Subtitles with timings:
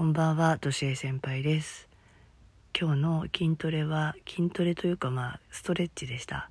[0.00, 1.86] こんばんは、としえ先輩です。
[2.74, 6.48] 今日の筋トレは、筋トレというかまあ、ストレッチでした。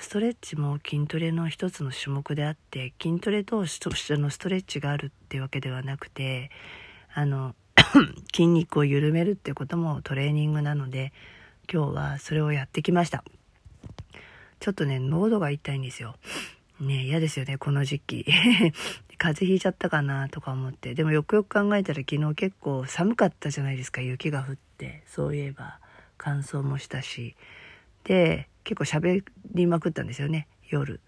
[0.00, 6.50] ストレッチも筋トレの一つの種目であって、筋トレとストのストレッチがあるってわけではなくて、
[7.14, 7.54] あの、
[8.34, 11.12] 筋肉を緩めるってこともトレーニングなので、
[11.72, 13.22] 今日はそれをやってきました。
[14.58, 16.16] ちょっとね、喉が痛いんですよ。
[16.80, 18.26] ね嫌ですよね、この時期。
[19.22, 20.94] 風邪ひいちゃったかなとか思って。
[20.94, 25.02] でもよくよく考えたら昨日結構寒かったじゃないですか、雪が降って。
[25.06, 25.78] そういえば
[26.16, 27.36] 乾燥もしたし。
[28.04, 29.22] で、結構喋
[29.52, 31.00] りまくったんですよね、夜。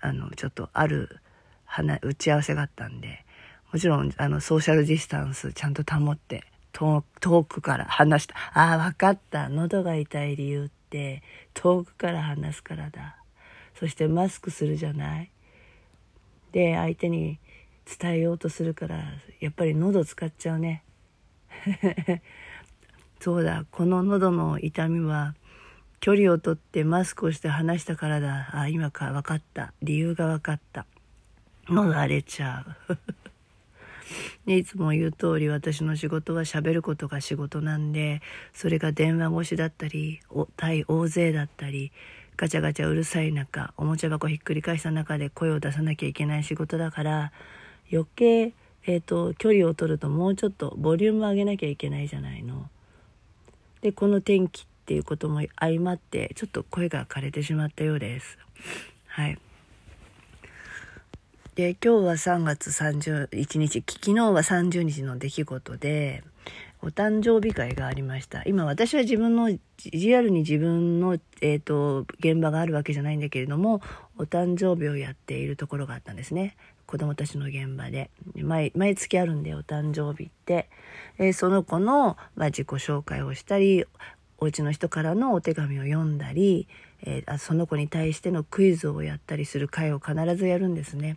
[0.00, 1.20] あの、ちょっとある
[1.66, 3.26] 話打ち合わせがあったんで。
[3.70, 7.02] もちろん、あの、ソーシャルディスタンスちゃんと保って、遠
[7.44, 8.34] くから話した。
[8.54, 9.50] ああ、わかった。
[9.50, 13.18] 喉が痛い理由って、遠くから話すからだ。
[13.78, 15.30] そしてマスクするじゃない？
[16.54, 17.40] で相手に
[18.00, 19.02] 伝えようとするから
[19.40, 20.84] やっぱり喉使っちゃうね。
[23.20, 25.34] そうだこの喉の痛みは
[25.98, 28.50] 距離をとってマスクをして話したからだ。
[28.52, 29.72] あ今か分かった。
[29.82, 30.86] 理由が分かった。
[31.68, 32.98] 喉荒れちゃう。
[34.46, 40.20] で いつも言う通り私の仕事は喋ることが仕事なんでそれが電話越しだったり
[40.56, 41.90] 対大勢だったり
[42.36, 47.32] ガチャガチャうるさい中おもちゃ箱ひっくり返した中で声を出さなきゃいけない仕事だから
[47.92, 48.52] 余計、
[48.86, 52.68] えーと、距離を取るともうちょっとボリューム上げなきゃいけないじゃないの。
[53.82, 58.38] でこの天気っていうことも相まってちょっと声が枯れてしまったようです。
[59.06, 59.38] はい。
[61.54, 66.24] で今日は3月31日昨日は30日の出来事で
[66.84, 68.42] お誕生日会がありました。
[68.44, 69.48] 今私は自分の
[69.90, 73.80] リアルに自分の、えーと、現場があるわけじゃないんだけれども
[74.18, 76.56] お誕生日をやっているところがあったんですね。
[76.84, 78.10] 子供たちの現場で。
[78.36, 80.68] 毎毎月あるんでお誕生日って、
[81.16, 83.86] えー、その子の、まあ、自己紹介をしたり
[84.36, 86.68] お家の人からのお手紙を読んだり、
[87.02, 91.16] えー、その子に対してのクイズをやったりする会を必ずやるんですね。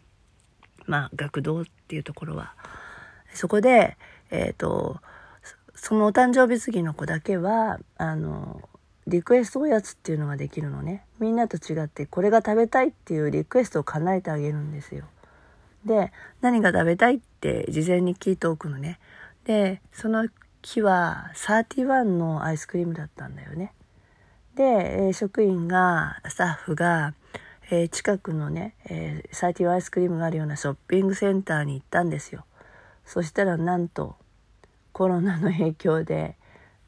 [0.86, 2.54] まあ学童っていうところは。
[3.34, 3.98] そこで
[4.32, 5.02] えっ、ー、と
[5.78, 8.62] そのお誕生日次の子だけはあの
[9.08, 11.06] リクエストおやつっていうのができるのね。
[11.20, 15.06] みんなと違ってこれが食べたいっていうリクエストを叶えてあげるんですよ。
[15.86, 16.12] で
[16.42, 19.00] 何が食べたいって事前に聞いておくのね。
[19.46, 20.28] でその
[20.62, 23.74] 日は31のアイスクリームだったんだよね。
[24.56, 27.14] で職員がスタッフが
[27.70, 32.46] えー、近くのね、えー、サーティワアイスクリームがあるようなショッピングセンターに行ったんですよ。
[33.06, 34.16] そしたらなんと
[34.98, 36.36] コロナの影響で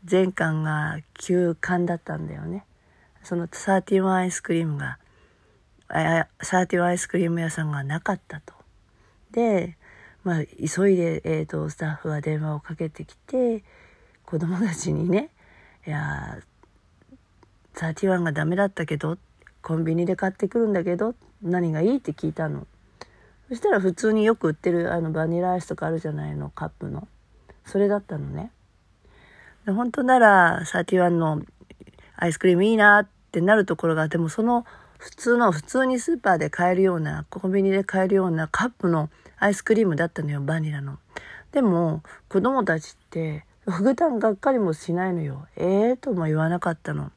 [0.04, 2.66] 全館が休館だったんだよね。
[3.22, 4.98] そのサーティワンアイスクリームが、
[6.42, 8.56] サーティワンアイスクリーム屋さんがなかったと。
[9.30, 9.78] で、
[10.24, 13.64] まあ急いで、えーと、スタッフは電話をかけてきて
[14.26, 15.30] 子供たちにね
[15.86, 16.40] 「いや
[17.76, 19.20] サーティワンがダメだったけど」
[19.62, 22.66] コンビニで買ってくるんだけど何がいいって聞いたの
[23.50, 27.08] そしたら普通によく売ってるあのバニラアイスとかあるじゃないのカップの
[27.70, 28.52] それだったのね。
[29.66, 31.42] 本当なら31の
[32.16, 34.66] アイスクリームいいなってなるところがでもその
[34.98, 40.98] 普通の普通にスーパーで買えるようなコンビニで買えるようなカップのアイスクリームだったのよバニラの。
[41.52, 45.48] でも子供たちって普段がっかりもしないのよ。
[45.56, 47.12] ええー、とも言わなかったの。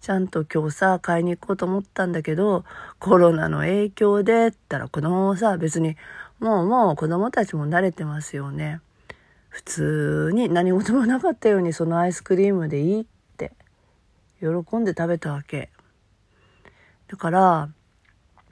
[0.00, 2.64] ちゃんと今日さ、買いに行こうと思ったんだけど、
[2.98, 5.96] コロナの影響で、ったら子供もさ、別に、
[6.40, 8.80] もうもう子供たちも慣れてますよね。
[9.54, 13.04] 普通に何事もなかったようにそのアイスクリームでいいっ
[13.36, 13.52] て、
[14.40, 14.48] 喜
[14.78, 15.70] んで食べたわけ。
[17.06, 17.68] だから、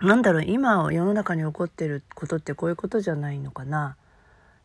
[0.00, 3.96] なんだろう、今世の中に起こってることってこういうことじゃないのかな。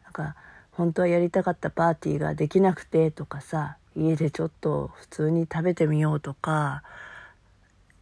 [0.04, 0.36] なんか、
[0.74, 6.84] 本当はやりたかったパーティーができなくてとかさ、家でちょっと普通に食べてみようとか、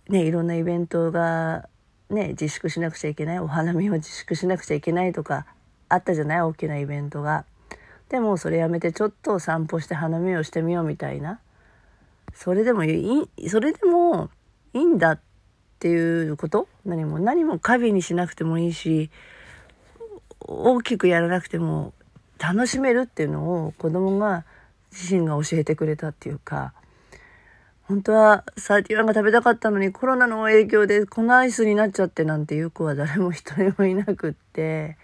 [0.10, 1.70] ね、いろんなイベントが、
[2.10, 5.46] ね、自粛しなくちゃいけないお花見を自粛しなくちゃいけないとか
[5.88, 6.42] あったじゃない？
[6.42, 7.46] 大きなイベントが。
[8.10, 11.40] でもそれやめてちょっと散歩して花見をしてみようみたいな。
[12.34, 14.30] それでもいいそれでも
[14.74, 15.20] いいんだっ
[15.80, 16.68] ていうこと？
[16.86, 19.10] 何も何も過敏にしなくてもいいし
[20.40, 21.94] 大きくやらなくても
[22.38, 24.46] 楽しめるっていうのを子供が
[24.92, 26.74] 自身が教えてくれたっていうか、
[27.84, 34.98] 本当は31が食べたかったのにコロナの影響でこのアイスになっちゃってなんていう子は誰も一人もいなくって、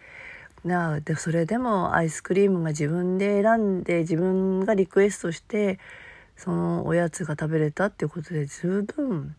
[0.63, 5.79] な、で、それでもアイスクリームが自分で選んで自分がリクエストして、
[6.37, 9.35] そのおやつが食べれたっていうことで十分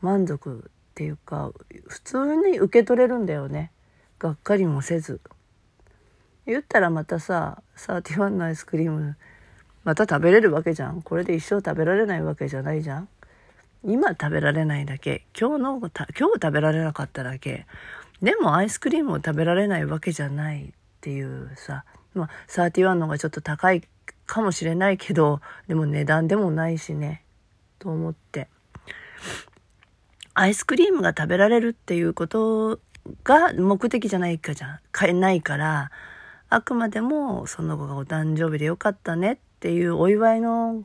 [0.00, 1.52] 満足っていうか、
[1.86, 3.72] 普通に受け取れるんだよね。
[4.18, 5.20] がっかりもせず。
[6.46, 9.16] 言ったらまたさ31のアイスクリーム
[9.84, 13.08] また食べれるわけじゃんこれで一生食べられないわけじゃないじゃん
[13.84, 17.66] 今食べられないだけ今日の今日食べられなかっただけ
[18.22, 20.68] でもアイスクリームを食べられないわけじゃないっ
[21.00, 21.84] ていうさ。
[22.14, 23.82] まあ31のがちょっと高い
[24.26, 27.24] かもしれないけどでも値段でもないしね
[27.78, 28.48] と思って。
[30.34, 32.80] アイスクリームが食べられるっていうこと
[33.24, 35.90] が目的じゃないかじゃん買えないから
[36.48, 40.84] あくまでもその子がお誕生日でよかったねっていうお祝いの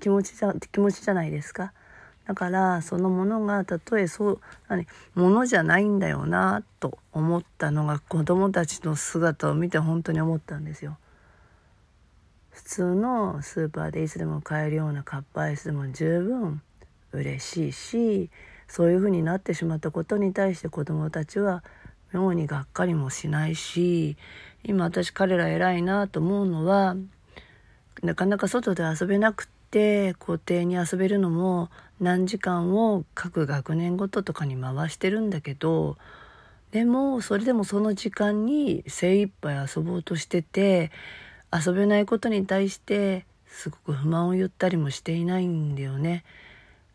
[0.00, 1.72] 気持ちじゃ気持ちじゃないですか。
[2.30, 4.86] だからそのものがたとえそう何
[5.16, 10.96] ものじゃないんだよなと思ったのが子供たちの姿を見て本当に思ったんですよ。
[12.50, 16.62] 普通のスーパーでいつでも買えるようなカップアイスでも十分
[17.10, 18.30] 嬉しいし
[18.68, 21.64] そういう風になってしまったことに対して子どもたちは
[22.12, 24.16] 妙にがっかりもしないし
[24.62, 26.94] 今私彼ら偉いなと思うのは
[28.04, 29.59] なかなか外で遊べなくって
[30.18, 31.70] 校庭に遊べるのも
[32.00, 35.96] 何時間を各学年ごととかに回してるんだけど
[36.72, 40.90] でもそれでもその時間に精一杯遊ぼうとしてて
[41.52, 46.24] 遊べないことに対してすごく不満を言ったりもしていないんだよね。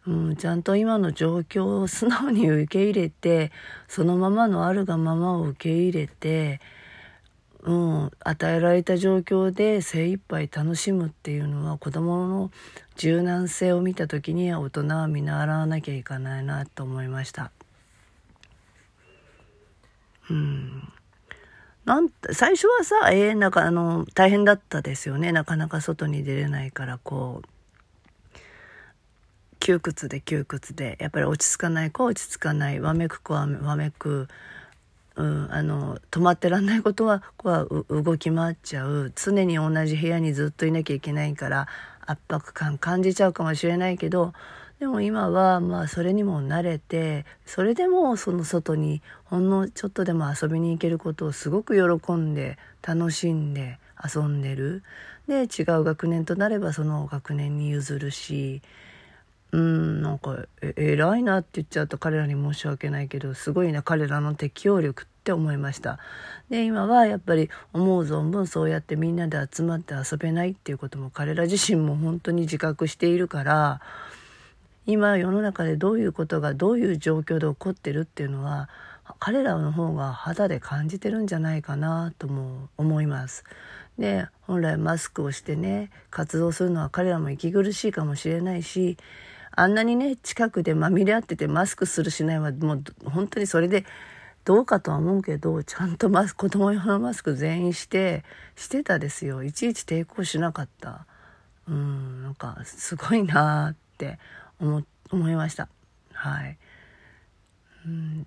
[0.07, 3.51] うん、ちゃんと今の状況を素直に受け入れて
[3.88, 6.62] そのままのあるがままを受け入れて、
[7.65, 12.51] うん、与えられた状況で精一杯楽しむっていうのは子どもの
[12.95, 17.51] 柔軟性を見た時には大人は見習わなきゃいけないなと思いました。
[20.29, 20.94] うん。
[21.85, 25.31] なん最初はさ、えー、なんかあの、大変だったですよね。
[25.31, 28.39] なかなか外に出れないから、こう、
[29.59, 30.97] 窮屈で窮屈で。
[31.00, 32.79] やっぱり落ち着かない子は落ち着かない。
[32.79, 34.27] わめく子はわめく、
[35.15, 39.13] うん、あの止まってらんないことは子は動き回っちゃう。
[39.15, 41.67] 常に同じ部屋にずっといなきゃいけないから
[42.06, 44.33] 圧迫感感じちゃうかもしれないけど
[44.79, 54.83] でも今はまあそれにも慣れてそれでもその外にほんのちょっとでも遊びに行けることをすごく喜んで楽しんで遊んでる。
[55.27, 58.62] で違う学年となればその学年に譲るし
[59.55, 65.97] うんなんかえ偉いなって言っちゃうと彼らに申し訳ないけどすごいな彼らの適応力って思いました
[66.49, 73.79] で今はやっぱり思う存分そうやってみんなで集まって遊べないっていうことも彼ら自身も本当に自覚しているから
[74.85, 78.67] 今世の中でどういうことがどういう状況で起こってるっていうのは
[79.19, 83.45] 彼らの方が肌で感じてるんじゃないかなとも思います。
[83.97, 88.97] で本来マスクをしてね活動するのは彼らも息苦しいかもしれないし
[89.55, 93.85] あんなにね近くでまみれ合っててマスクするしないはもう本当にそれで
[94.43, 98.23] どうかとは思うけどちゃんとマス子供用のマスク全員して
[98.55, 99.43] してたですよ。
[99.43, 101.05] いちいち抵抗しなかった。
[101.67, 104.19] うんなんかすごいなって
[104.59, 105.67] 思思いました。
[106.13, 106.57] はい。
[107.85, 108.25] うん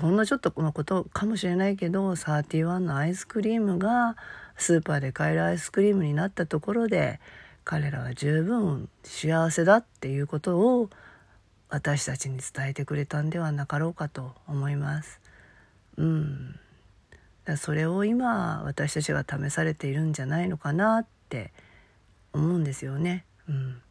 [0.00, 4.16] ほんのちょっとこのことかもしれないけど31のアイスクリームが
[4.56, 7.18] スーパーで買えるアイスクリームになったところで
[7.66, 10.88] 彼らは十分幸せだっていうことを
[11.68, 15.20] 私たちに伝えてくれたんではなかろうかと思います。
[15.96, 16.60] うん、
[17.56, 21.52] それを今私たちが試されているんじゃないのかなって
[22.32, 23.24] 思うんですよね。
[23.48, 23.82] うん、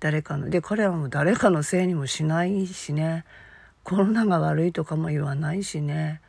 [0.00, 3.24] 誰かので彼らも誰かのせいにもしないしね。
[3.84, 6.20] コロナが悪いとかも言わないしね、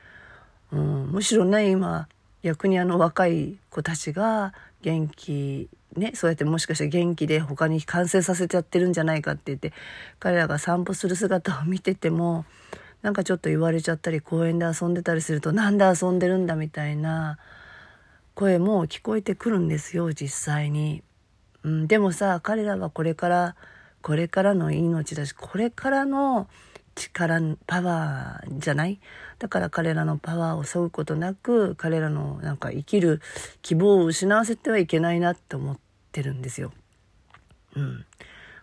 [0.72, 2.08] うん、むしろね今
[2.42, 9.72] 逆にあの若い子たちが元気ね、そうやってもしかして元気で他に感染させちゃってるんじゃないかって言って
[10.20, 12.46] 彼らが散歩する姿を見てても
[13.02, 17.38] なんかちょっと言われちゃったり公園で遊んでたりするとなんで遊んでるんだみたいな
[18.34, 21.04] 声も聞こえてくるんですよ実際に。
[21.64, 23.56] うん、でもさ彼らはこれから
[24.02, 26.48] これからの命だしこれからの
[26.96, 29.00] 力パワーじゃない？
[29.40, 33.22] だから彼らのパワーを削ぐことなく彼らのなんか生きる
[33.62, 35.78] 希望を失わせてはいけないなって思っ
[36.16, 36.72] てるんですよ。
[37.76, 38.06] うん、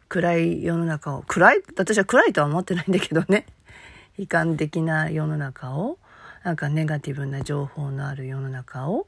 [0.08, 3.44] 暗い世の中を暗い私は暗いとは思ってないんだけどね。
[4.16, 5.98] 悲観的な世の中を
[6.44, 9.06] なんかネガティブな情報のある世の中を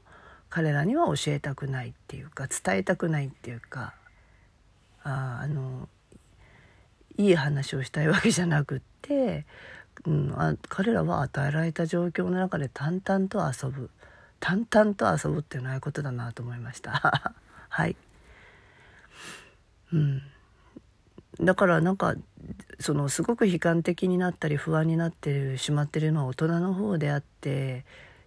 [0.49, 3.93] 彼らには教えたくないっていうか伝えたくないっていうか
[5.03, 5.89] ああの
[7.17, 9.45] いい話をしたいわけじゃなくって、
[10.05, 13.89] うん、あ彼らは与えられた状況の中で淡々と遊ぶ。
[14.39, 17.33] 淡々と遊ぶっていうのはことだなと思いました。
[17.69, 17.95] はい、
[19.95, 20.21] うん、
[21.45, 22.15] だからなんか
[22.79, 27.85] そのすごく悲観的になったり不安になってしまってるのは大人の方であって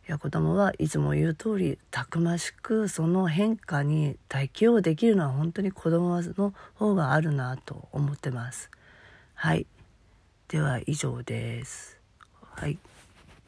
[0.09, 8.71] いや子供はいつも言う通りたくましくその変化に適応できるのは本当に子供の方があるなと思ってます。
[9.35, 9.67] はい。
[10.49, 11.99] では以上です。
[12.41, 12.79] はい。